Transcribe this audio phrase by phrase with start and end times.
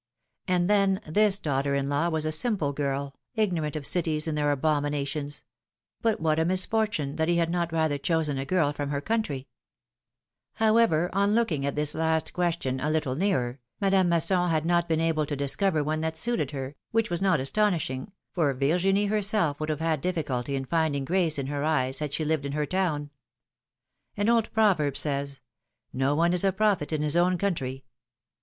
[0.47, 4.51] And then, this daughter in law was a simple girl, ignorant of cities and their
[4.51, 5.43] abominations;
[6.01, 9.47] but what a misfortune that he had not rather chosen a girl from her country!
[10.53, 14.89] However, on looking at this last ques tion a little nearer, Madame Masson had not
[14.89, 15.55] been able to philom^:ne^s marriages.
[15.55, 19.81] 279 discover one that suited her, which was not astonishing, for Virginie herself would have
[19.81, 23.11] had difficulty in finding grace in her eyes had she lived in her town.
[24.17, 25.41] An old proverb says:
[25.95, 27.83] ^^No one is a prophet in his own country.